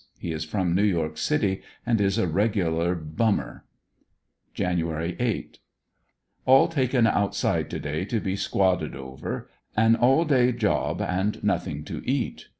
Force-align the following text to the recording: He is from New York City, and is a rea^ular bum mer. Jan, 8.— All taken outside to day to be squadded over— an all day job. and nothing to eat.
He 0.17 0.31
is 0.31 0.43
from 0.45 0.73
New 0.73 0.81
York 0.81 1.19
City, 1.19 1.61
and 1.85 2.01
is 2.01 2.17
a 2.17 2.25
rea^ular 2.25 2.97
bum 3.15 3.35
mer. 3.35 3.65
Jan, 4.55 4.79
8.— 5.19 5.59
All 6.47 6.67
taken 6.67 7.05
outside 7.05 7.69
to 7.69 7.79
day 7.79 8.05
to 8.05 8.19
be 8.19 8.35
squadded 8.35 8.95
over— 8.95 9.47
an 9.87 9.95
all 9.95 10.25
day 10.25 10.53
job. 10.53 11.03
and 11.03 11.43
nothing 11.43 11.83
to 11.83 12.01
eat. 12.03 12.47